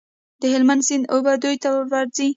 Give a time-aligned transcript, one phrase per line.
[0.41, 2.27] د هلمند سیند اوبه دوی ته ورځي.